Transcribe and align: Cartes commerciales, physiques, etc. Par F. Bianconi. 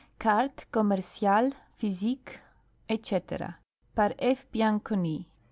Cartes 0.17 0.65
commerciales, 0.71 1.53
physiques, 1.77 2.39
etc. 2.89 3.57
Par 3.93 4.15
F. 4.17 4.47
Bianconi. 4.51 5.27